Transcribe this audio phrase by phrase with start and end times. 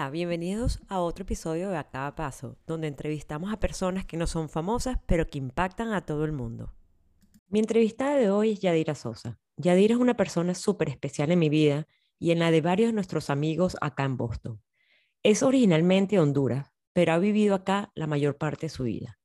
[0.00, 4.26] Hola, bienvenidos a otro episodio de A Cada Paso, donde entrevistamos a personas que no
[4.26, 6.72] son famosas, pero que impactan a todo el mundo.
[7.48, 9.38] Mi entrevistada de hoy es Yadira Sosa.
[9.58, 11.86] Yadira es una persona súper especial en mi vida
[12.18, 14.62] y en la de varios de nuestros amigos acá en Boston.
[15.22, 19.18] Es originalmente de Honduras, pero ha vivido acá la mayor parte de su vida.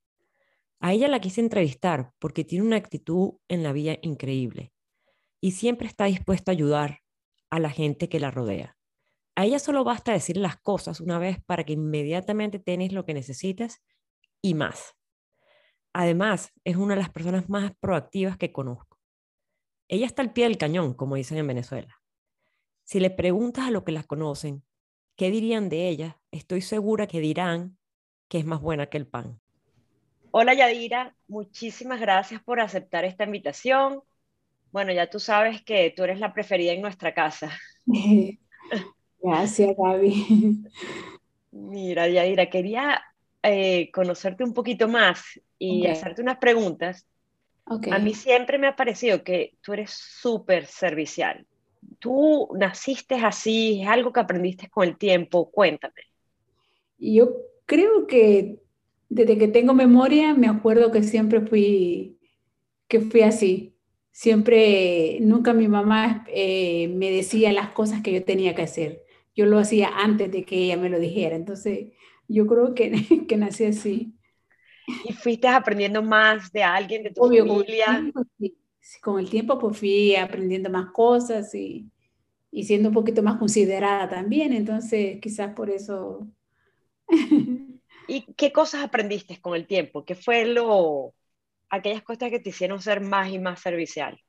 [0.81, 4.73] A ella la quise entrevistar porque tiene una actitud en la vida increíble
[5.39, 6.99] y siempre está dispuesta a ayudar
[7.49, 8.74] a la gente que la rodea.
[9.35, 13.13] A ella solo basta decir las cosas una vez para que inmediatamente tenés lo que
[13.13, 13.83] necesitas
[14.41, 14.95] y más.
[15.91, 18.97] Además, es una de las personas más proactivas que conozco.
[19.89, 22.01] Ella está al pie del cañón, como dicen en Venezuela.
[22.83, 24.63] Si le preguntas a los que la conocen,
[25.15, 26.19] ¿qué dirían de ella?
[26.31, 27.77] Estoy segura que dirán
[28.29, 29.39] que es más buena que el pan.
[30.31, 34.01] Hola Yadira, muchísimas gracias por aceptar esta invitación.
[34.71, 37.51] Bueno, ya tú sabes que tú eres la preferida en nuestra casa.
[39.25, 40.63] Gracias, Gaby.
[41.51, 43.01] Mira, Yadira, quería
[43.41, 45.23] eh, conocerte un poquito más
[45.57, 47.07] y hacerte unas preguntas.
[47.65, 51.47] A mí siempre me ha parecido que tú eres súper servicial.
[51.97, 53.81] ¿Tú naciste así?
[53.81, 55.49] ¿Es algo que aprendiste con el tiempo?
[55.49, 56.03] Cuéntame.
[56.99, 58.59] Yo creo que
[59.09, 62.19] desde que tengo memoria me acuerdo que siempre fui,
[62.87, 63.75] que fui así.
[64.11, 69.04] Siempre, nunca mi mamá eh, me decía las cosas que yo tenía que hacer.
[69.35, 71.35] Yo lo hacía antes de que ella me lo dijera.
[71.35, 71.93] Entonces,
[72.27, 72.91] yo creo que,
[73.27, 74.13] que nací así.
[75.03, 78.11] ¿Y fuiste aprendiendo más de alguien de tu familia?
[79.01, 81.89] Con el, tiempo, pues fui aprendiendo más cosas y,
[82.51, 84.53] y siendo un poquito más considerada también.
[84.53, 86.27] Entonces, quizás por eso
[88.07, 90.05] ¿Y qué cosas aprendiste con el tiempo?
[90.05, 91.13] ¿Qué fue lo,
[91.69, 94.19] aquellas cosas que te hicieron ser más y más servicial?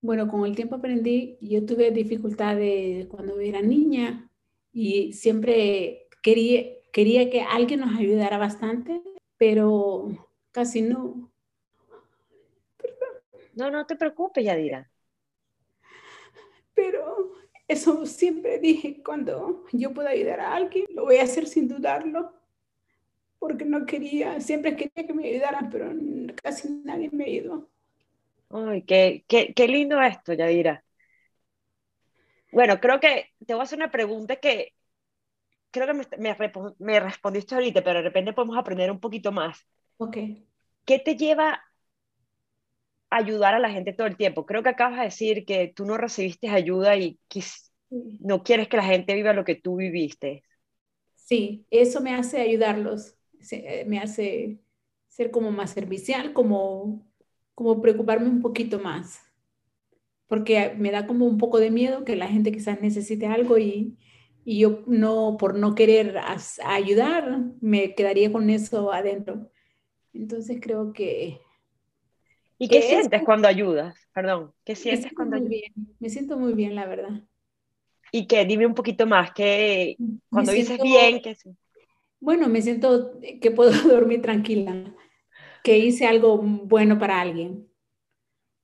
[0.00, 4.27] Bueno, con el tiempo aprendí, yo tuve dificultades cuando era niña
[4.78, 9.02] y siempre quería, quería que alguien nos ayudara bastante,
[9.36, 10.08] pero
[10.52, 11.32] casi no.
[13.54, 14.90] No, no te preocupes, Yadira.
[16.74, 17.32] Pero
[17.66, 22.32] eso siempre dije, cuando yo pueda ayudar a alguien, lo voy a hacer sin dudarlo
[23.38, 25.90] porque no quería, siempre quería que me ayudaran, pero
[26.42, 27.68] casi nadie me ayudó.
[28.50, 30.84] Ay, qué, qué, qué lindo esto, Yadira.
[32.52, 34.74] Bueno, creo que te voy a hacer una pregunta que
[35.70, 36.36] creo que me, me,
[36.78, 39.66] me, respondiste ahorita, pero de repente podemos aprender un poquito más.
[39.98, 40.16] Ok.
[40.84, 41.62] ¿Qué te lleva
[43.10, 44.46] a ayudar a la gente todo el tiempo?
[44.46, 47.18] Creo que acabas de decir que tú no recibiste ayuda y
[47.90, 50.42] no quieres que la gente viva lo que tú viviste.
[51.14, 53.14] Sí, eso me hace ayudarlos.
[53.50, 54.58] Eh, me hace
[55.08, 57.06] ser como más servicial, como,
[57.54, 59.20] como preocuparme un poquito más,
[60.28, 63.96] porque me da como un poco de miedo que la gente quizás necesite algo y,
[64.44, 66.18] y yo no, por no querer
[66.64, 69.50] ayudar, me quedaría con eso adentro.
[70.12, 71.40] Entonces creo que...
[72.58, 73.96] ¿Y qué sientes cuando ayudas?
[74.12, 75.50] Perdón, ¿qué sientes cuando ayudas?
[75.50, 77.22] Bien, me siento muy bien, la verdad.
[78.10, 78.44] ¿Y qué?
[78.44, 79.96] Dime un poquito más, que
[80.30, 81.36] cuando dices bien, ¿qué
[82.20, 84.94] bueno, me siento que puedo dormir tranquila,
[85.62, 87.68] que hice algo bueno para alguien.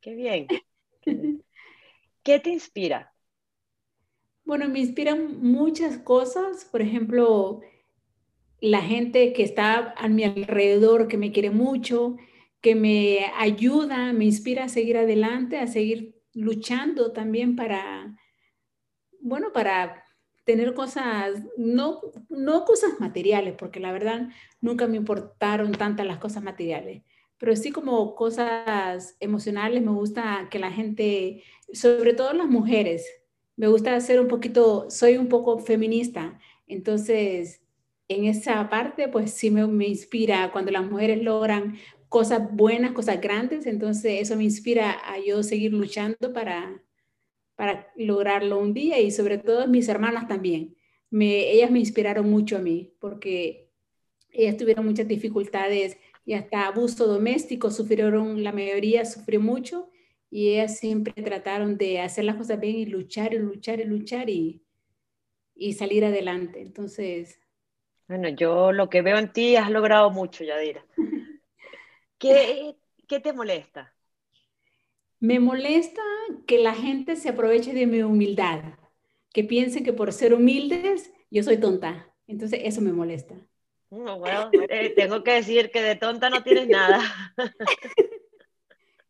[0.00, 0.46] Qué bien.
[2.24, 3.14] ¿Qué te inspira?
[4.44, 7.60] Bueno, me inspiran muchas cosas, por ejemplo,
[8.60, 12.16] la gente que está a mi alrededor, que me quiere mucho,
[12.60, 18.16] que me ayuda, me inspira a seguir adelante, a seguir luchando también para,
[19.20, 20.04] bueno, para
[20.44, 24.28] tener cosas, no, no cosas materiales, porque la verdad
[24.60, 27.02] nunca me importaron tantas las cosas materiales,
[27.44, 31.42] pero sí como cosas emocionales, me gusta que la gente,
[31.74, 33.06] sobre todo las mujeres,
[33.54, 37.60] me gusta ser un poquito, soy un poco feminista, entonces
[38.08, 41.76] en esa parte pues sí me, me inspira cuando las mujeres logran
[42.08, 46.82] cosas buenas, cosas grandes, entonces eso me inspira a yo seguir luchando para,
[47.56, 50.76] para lograrlo un día y sobre todo mis hermanas también.
[51.10, 53.68] Me, ellas me inspiraron mucho a mí porque
[54.30, 59.90] ellas tuvieron muchas dificultades y hasta abuso doméstico sufrieron, la mayoría sufrió mucho
[60.30, 64.30] y ellas siempre trataron de hacer las cosas bien y luchar y luchar y luchar
[64.30, 64.62] y,
[65.54, 66.60] y salir adelante.
[66.62, 67.38] Entonces...
[68.08, 70.84] Bueno, yo lo que veo en ti has logrado mucho, Yadira.
[72.18, 72.76] ¿Qué,
[73.08, 73.94] qué te molesta?
[75.20, 76.02] Me molesta
[76.46, 78.62] que la gente se aproveche de mi humildad,
[79.32, 82.14] que piensen que por ser humildes yo soy tonta.
[82.26, 83.34] Entonces eso me molesta.
[84.18, 87.00] Bueno, eh, tengo que decir que de tonta no tienes nada.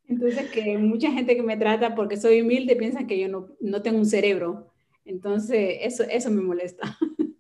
[0.07, 3.83] Entonces que mucha gente que me trata porque soy humilde piensa que yo no, no
[3.83, 4.73] tengo un cerebro.
[5.05, 6.97] Entonces eso, eso me molesta.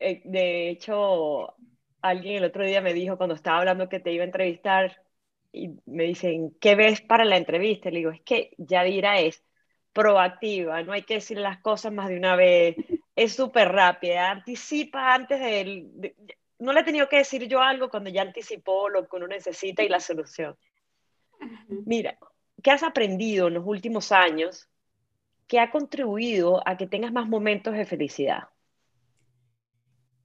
[0.00, 1.54] eh, de hecho,
[2.02, 5.02] alguien el otro día me dijo cuando estaba hablando que te iba a entrevistar
[5.52, 7.90] y me dicen, ¿qué ves para la entrevista?
[7.90, 9.42] le digo, es que Yadira es
[9.92, 12.76] proactiva, no hay que decir las cosas más de una vez,
[13.16, 16.14] es súper rápida, anticipa antes de,
[16.58, 19.82] No le he tenido que decir yo algo cuando ya anticipó lo que uno necesita
[19.82, 20.56] y la solución.
[21.68, 22.18] Mira,
[22.62, 24.68] ¿qué has aprendido en los últimos años
[25.48, 28.50] que ha contribuido a que tengas más momentos de felicidad?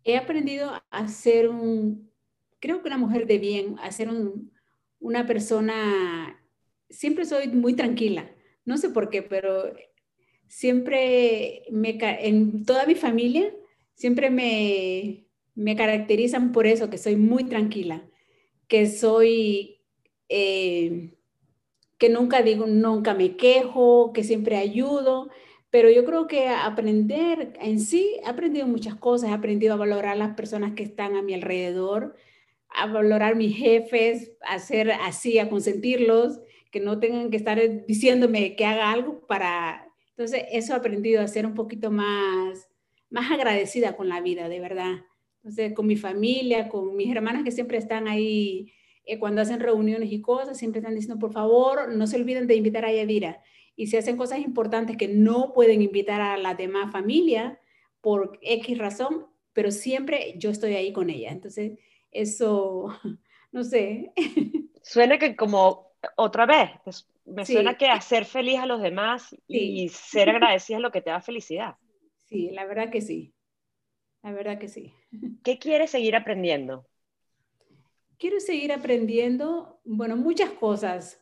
[0.04, 2.12] He aprendido a ser un,
[2.60, 4.10] creo que una mujer de bien, a ser
[5.00, 6.40] una persona,
[6.90, 8.30] siempre soy muy tranquila
[8.66, 9.74] no sé por qué, pero
[10.52, 13.54] siempre me, en toda mi familia,
[13.94, 15.26] siempre me,
[15.56, 18.06] me caracterizan por eso, que soy muy tranquila,
[18.68, 19.80] que soy,
[20.28, 21.14] eh,
[21.98, 25.30] que nunca digo, nunca me quejo, que siempre ayudo,
[25.70, 30.18] pero yo creo que aprender en sí, he aprendido muchas cosas, he aprendido a valorar
[30.18, 32.18] las personas que están a mi alrededor,
[32.68, 37.58] a valorar mis jefes, a ser así, a consentirlos, que no tengan que estar
[37.88, 39.88] diciéndome que haga algo para...
[40.12, 42.70] Entonces, eso he aprendido a ser un poquito más,
[43.10, 45.06] más agradecida con la vida, de verdad.
[45.38, 48.74] Entonces, con mi familia, con mis hermanas que siempre están ahí
[49.06, 52.56] eh, cuando hacen reuniones y cosas, siempre están diciendo, por favor, no se olviden de
[52.56, 53.42] invitar a Yadira.
[53.76, 57.60] Y si hacen cosas importantes que no pueden invitar a la demás familia
[58.02, 61.32] por X razón, pero siempre yo estoy ahí con ella.
[61.32, 61.80] Entonces,
[62.12, 62.88] eso,
[63.52, 64.14] no sé.
[64.84, 69.90] Suena que como otra vez, pues, me suena que hacer feliz a los demás y
[69.90, 71.76] ser agradecida es lo que te da felicidad.
[72.26, 73.34] Sí, la verdad que sí.
[74.24, 74.94] La verdad que sí.
[75.44, 76.88] ¿Qué quieres seguir aprendiendo?
[78.18, 81.18] Quiero seguir aprendiendo, bueno, muchas cosas.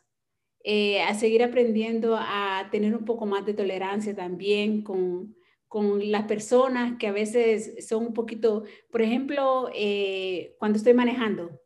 [0.62, 5.38] Eh, a seguir aprendiendo a tener un poco más de tolerancia también con,
[5.70, 11.62] con las personas que a veces son un poquito, por ejemplo, eh, cuando estoy manejando,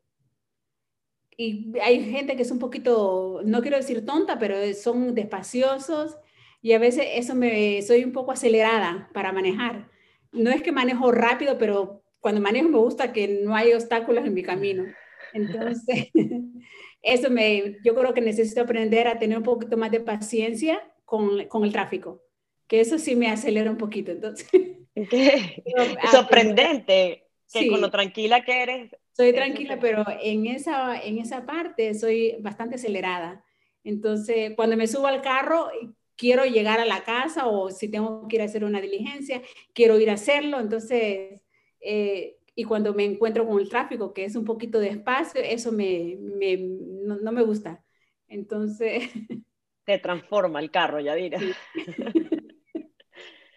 [1.38, 6.18] y hay gente que es un poquito, no quiero decir tonta, pero son despaciosos
[6.62, 9.90] y a veces eso me, soy un poco acelerada para manejar.
[10.32, 14.34] No es que manejo rápido, pero cuando manejo me gusta que no hay obstáculos en
[14.34, 14.86] mi camino.
[15.34, 16.10] Entonces,
[17.02, 21.46] eso me, yo creo que necesito aprender a tener un poquito más de paciencia con,
[21.48, 22.24] con el tráfico,
[22.68, 24.12] que eso sí me acelera un poquito.
[24.12, 24.48] Entonces,
[25.10, 25.64] ¿Qué?
[26.12, 31.94] sorprendente que con lo tranquila que eres, soy tranquila, pero en esa, en esa parte
[31.94, 33.44] soy bastante acelerada.
[33.84, 35.70] Entonces, cuando me subo al carro,
[36.16, 39.42] quiero llegar a la casa o si tengo que ir a hacer una diligencia,
[39.74, 40.60] quiero ir a hacerlo.
[40.60, 41.42] Entonces,
[41.80, 45.72] eh, y cuando me encuentro con el tráfico, que es un poquito de espacio, eso
[45.72, 47.84] me, me no, me gusta.
[48.28, 49.04] Entonces...
[49.86, 51.44] Te transforma el carro, ya dirás.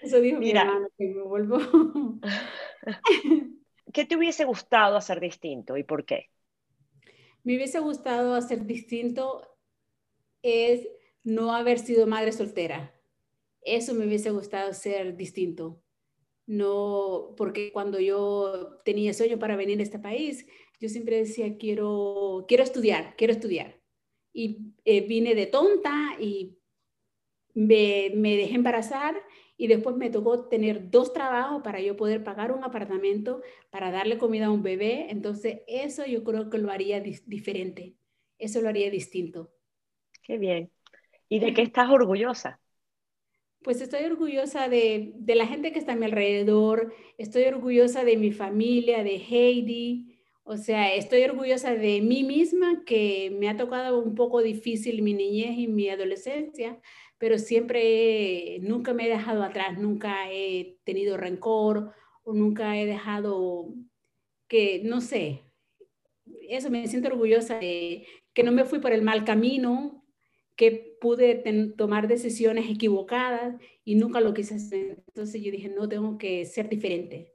[0.03, 1.59] Eso dijo mi hermano, que me vuelvo...
[3.97, 6.29] ¿qué te hubiese gustado hacer distinto y por qué?
[7.45, 9.57] Me hubiese gustado hacer distinto
[10.43, 10.87] es
[11.25, 12.95] no haber sido madre soltera.
[13.63, 15.83] Eso me hubiese gustado ser distinto.
[16.45, 20.47] No, porque cuando yo tenía sueño para venir a este país,
[20.79, 23.81] yo siempre decía, quiero, quiero estudiar, quiero estudiar.
[24.31, 26.59] Y eh, vine de tonta y
[27.55, 29.17] me, me dejé embarazar
[29.57, 34.19] y después me tocó tener dos trabajos para yo poder pagar un apartamento, para darle
[34.19, 35.07] comida a un bebé.
[35.11, 37.97] Entonces, eso yo creo que lo haría diferente,
[38.39, 39.51] eso lo haría distinto.
[40.23, 40.71] Qué bien.
[41.29, 42.61] ¿Y de qué estás orgullosa?
[43.63, 48.17] Pues estoy orgullosa de, de la gente que está a mi alrededor, estoy orgullosa de
[48.17, 53.99] mi familia, de Heidi, o sea, estoy orgullosa de mí misma, que me ha tocado
[53.99, 56.81] un poco difícil mi niñez y mi adolescencia,
[57.19, 61.93] pero siempre, nunca me he dejado atrás, nunca he tenido rencor
[62.23, 63.75] o nunca he dejado
[64.49, 65.43] que, no sé,
[66.49, 70.05] eso me siento orgullosa de que no me fui por el mal camino,
[70.57, 71.43] que pude
[71.77, 75.03] tamar decisiones equivocadas y nunca lo quise hacer.
[75.09, 77.35] Entonces yo dije, no, tengo que ser diferente.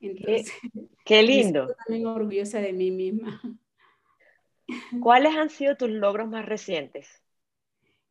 [0.00, 0.52] Entonces,
[1.04, 1.62] qué, lindo.
[1.62, 3.40] Estoy también orgullosa de mí misma.
[5.00, 7.22] ¿Cuáles han sido tus logros más recientes?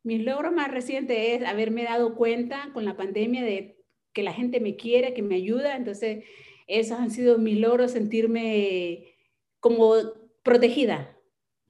[0.03, 3.77] Mi logro más reciente es haberme dado cuenta con la pandemia de
[4.13, 5.75] que la gente me quiere, que me ayuda.
[5.75, 6.23] Entonces,
[6.67, 9.13] esos han sido mis logros, sentirme
[9.59, 9.93] como
[10.43, 11.17] protegida,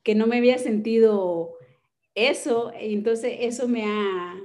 [0.03, 1.55] que no me había sentido
[2.15, 2.71] eso.
[2.75, 4.35] Entonces, eso me ha,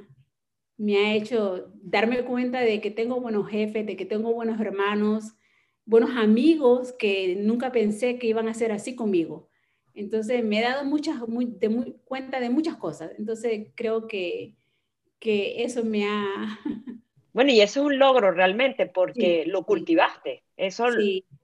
[0.76, 5.34] me ha hecho darme cuenta de que tengo buenos jefes, de que tengo buenos hermanos,
[5.84, 9.50] buenos amigos que nunca pensé que iban a ser así conmigo.
[9.94, 13.12] Entonces me he dado muchas, de cuenta de muchas cosas.
[13.18, 14.54] Entonces creo que,
[15.18, 16.60] que eso me ha...
[17.32, 20.44] Bueno, y eso es un logro realmente porque lo cultivaste.
[20.56, 20.86] Eso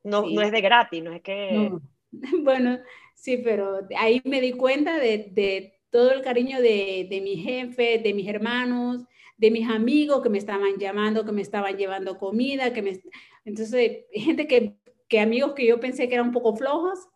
[0.04, 1.70] no, no, es de gratis, no es que...
[2.42, 2.78] Bueno,
[3.14, 7.98] sí, pero ahí me di cuenta de, de todo el cariño de, de, mi jefe,
[7.98, 9.04] de mis hermanos,
[9.36, 13.00] de mis amigos que me estaban llamando, que me estaban llevando comida, que me...
[13.44, 14.76] Entonces, gente que,
[15.08, 17.08] que amigos que yo pensé que eran un poco flojos,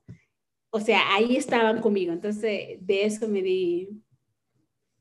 [0.74, 2.12] o sea, ahí estaban conmigo.
[2.12, 4.02] Entonces, de eso me di,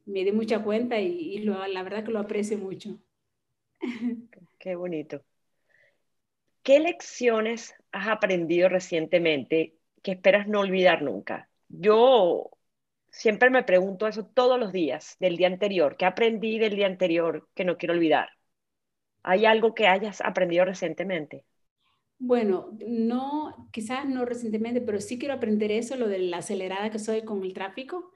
[0.06, 3.00] me di mucha cuenta y, la verdad que lo aprecio mucho.
[4.60, 5.24] Qué bonito.
[6.62, 11.50] ¿Qué lecciones has aprendido recientemente que esperas no olvidar nunca?
[11.70, 12.52] Yo
[13.10, 15.98] siempre me pregunto eso todos los días del día anterior.
[15.98, 18.30] ¿Qué aprendí del día anterior que no quiero olvidar?
[19.24, 21.46] ¿Hay algo que hayas aprendido recientemente?
[22.26, 26.98] Bueno, no, quizás no recientemente, pero sí quiero aprender eso, lo de la acelerada que
[26.98, 28.14] soy con el tráfico,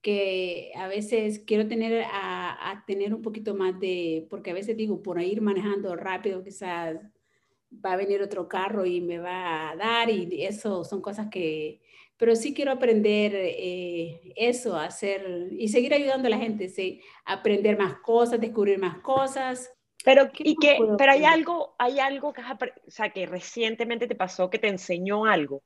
[0.00, 5.02] que a veces quiero tener a, tener un poquito más de, porque a veces digo,
[5.02, 6.98] por ir manejando rápido, quizás
[7.84, 11.80] va a venir otro carro y me va a dar y eso son cosas que,
[12.16, 17.76] pero sí quiero aprender eh, eso, hacer y seguir ayudando a la gente, sí, aprender
[17.76, 19.68] más cosas, descubrir más cosas
[20.04, 24.48] pero, y que, pero hay algo, hay algo que, o sea, que recientemente te pasó
[24.48, 25.62] que te enseñó algo.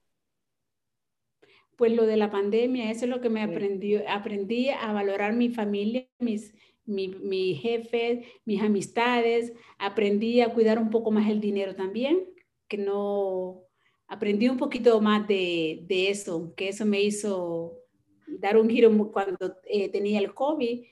[1.77, 4.03] Pues lo de la pandemia, eso es lo que me aprendió.
[4.09, 9.53] Aprendí a valorar mi familia, mis, mi, mi jefe, mis amistades.
[9.79, 12.25] Aprendí a cuidar un poco más el dinero también,
[12.69, 13.65] que no,
[14.07, 17.79] aprendí un poquito más de, de eso, que eso me hizo
[18.27, 20.85] dar un giro cuando eh, tenía el COVID,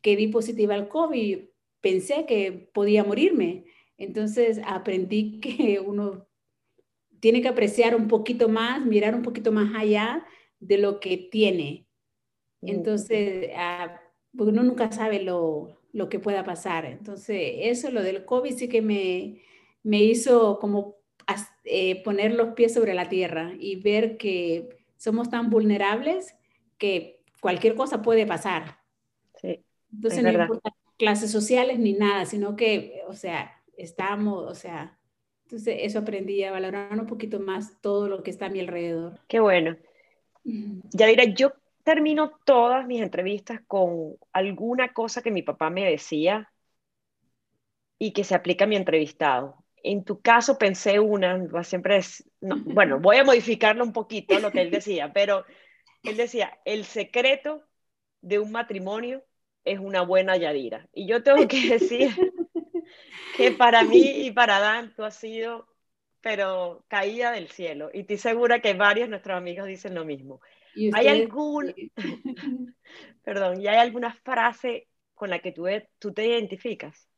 [0.00, 1.40] que di positiva al COVID
[1.80, 3.64] pensé que podía morirme.
[3.96, 6.26] Entonces aprendí que uno
[7.20, 10.24] tiene que apreciar un poquito más, mirar un poquito más allá
[10.60, 11.86] de lo que tiene.
[12.62, 14.00] Entonces, ah,
[14.32, 15.76] uno nunca sabe lo,
[16.10, 16.84] que pueda pasar.
[16.84, 19.42] Entonces, eso, lo del COVID sí que me,
[19.82, 20.96] me hizo como
[21.64, 26.34] eh, poner los pies sobre la tierra y ver que somos tan vulnerables
[26.78, 28.78] que cualquier cosa puede pasar.
[29.40, 34.98] Sí, Entonces, no importa clases sociales ni nada, sino que, o sea, estamos, o sea,
[35.44, 39.18] entonces eso aprendí a valorar un poquito más todo lo que está a mi alrededor.
[39.28, 39.76] Qué bueno.
[40.44, 41.52] Ya diré, yo
[41.84, 46.52] termino todas mis entrevistas con alguna cosa que mi papá me decía
[47.98, 49.64] y que se aplica a mi entrevistado.
[49.82, 54.60] En tu caso pensé una, siempre es, bueno, voy a modificarlo un poquito lo que
[54.60, 55.44] él decía, pero
[56.02, 57.62] él decía, el secreto
[58.20, 59.24] de un matrimonio
[59.68, 60.88] es una buena Yadira.
[60.92, 62.10] Y yo tengo que decir
[63.36, 65.66] que para mí y para Dan tú has sido,
[66.20, 67.90] pero caída del cielo.
[67.92, 70.40] Y estoy segura que varios de nuestros amigos dicen lo mismo.
[70.92, 71.74] ¿Hay algún,
[73.22, 75.66] perdón, ¿y hay alguna frase con la que tú,
[75.98, 77.08] tú te identificas?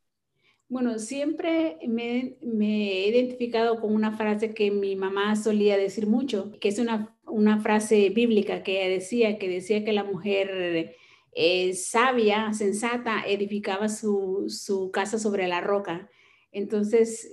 [0.69, 6.53] Bueno, siempre me, me, he identificado con una frase que mi mamá solía decir mucho,
[6.61, 10.95] que es una, una frase bíblica que decía, que decía que la mujer
[11.33, 16.11] eh, sabia, sensata, edificaba su, casa sobre la roca.
[16.53, 17.33] Entonces,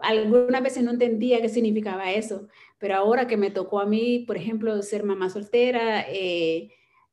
[0.00, 2.46] algunas veces no entendía qué significaba eso,
[2.78, 6.70] pero ahora que me tocó a mí, por ejemplo, ser mamá soltera, eh,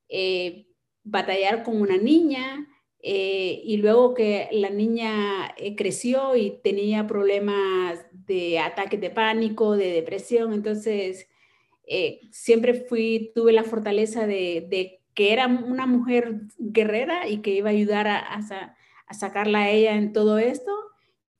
[0.09, 0.67] eh,
[1.03, 2.67] batallar con una niña,
[3.03, 10.53] y luego que la niña creció y tenía problemas de ataques de pánico, de depresión,
[10.53, 11.27] entonces
[12.29, 17.73] siempre fui, tuve la fortaleza de que era una mujer guerrera y que iba a
[17.73, 18.41] ayudar a,
[19.11, 20.71] sacarla a ella en todo esto.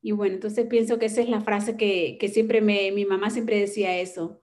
[0.01, 3.59] Y bueno, entonces pienso que esa es la frase que, siempre me, mi mamá siempre
[3.59, 4.41] decía eso,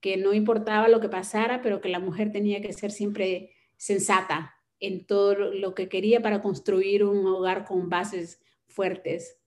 [0.00, 4.54] que no importaba lo que pasara, pero que la mujer tenía que ser siempre sensata
[4.80, 9.38] en todo lo que quería para construir un hogar con bases fuertes.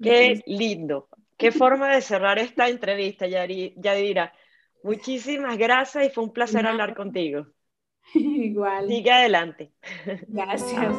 [0.00, 1.08] Qué lindo.
[1.36, 4.32] Qué forma de cerrar esta entrevista, Yadira.
[4.82, 7.46] Muchísimas gracias y fue un placer hablar contigo.
[8.14, 8.88] Igual.
[8.88, 9.72] Sigue adelante.
[10.28, 10.94] Gracias.